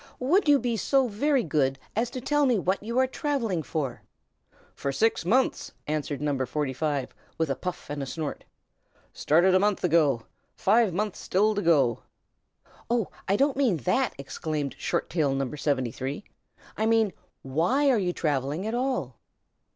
"Would 0.17 0.49
you 0.49 0.57
be 0.57 0.77
so 0.77 1.07
very 1.07 1.43
good 1.43 1.77
as 1.95 2.09
to 2.09 2.19
tell 2.21 2.47
me 2.47 2.57
what 2.57 2.81
you 2.81 2.97
are 2.97 3.05
travelling 3.05 3.61
for?" 3.61 4.01
"For 4.73 4.91
six 4.91 5.23
months," 5.25 5.73
answered 5.85 6.19
No. 6.21 6.43
45 6.43 7.13
with 7.37 7.51
a 7.51 7.55
puff 7.55 7.87
and 7.87 8.01
a 8.01 8.07
snort. 8.07 8.43
"Started 9.13 9.53
a 9.53 9.59
month 9.59 9.83
ago; 9.83 10.23
five 10.55 10.91
months 10.91 11.19
still 11.19 11.53
to 11.53 11.61
go." 11.61 12.01
"Oh, 12.89 13.09
I 13.27 13.35
don't 13.35 13.55
mean 13.55 13.77
that!" 13.77 14.15
exclaimed 14.17 14.75
Short 14.79 15.07
Tail 15.07 15.35
No. 15.35 15.53
73. 15.55 16.23
"I 16.75 16.87
mean 16.87 17.13
why 17.43 17.87
are 17.91 17.99
you 17.99 18.11
travelling 18.11 18.65
at 18.65 18.73
all?" 18.73 19.19